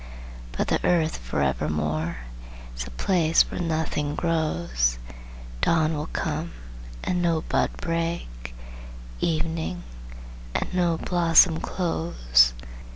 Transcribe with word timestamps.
But 0.53 0.69
the 0.69 0.83
Earth 0.83 1.17
forevermore 1.17 2.17
Is 2.75 2.87
a 2.87 2.89
place 2.89 3.43
where 3.43 3.61
nothing 3.61 4.15
grows, 4.15 4.97
Dawn 5.61 5.95
will 5.95 6.07
come, 6.07 6.53
and 7.03 7.21
no 7.21 7.41
bud 7.41 7.69
break; 7.77 8.55
Evening, 9.19 9.83
and 10.55 10.73
no 10.73 10.97
blossom 10.97 11.59
close. 11.59 12.53